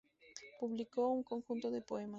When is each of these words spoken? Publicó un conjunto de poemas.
Publicó 0.59 1.09
un 1.09 1.21
conjunto 1.21 1.69
de 1.69 1.83
poemas. 1.83 2.09